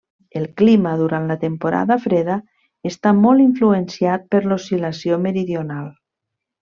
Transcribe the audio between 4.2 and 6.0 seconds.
per l'oscil·lació meridional.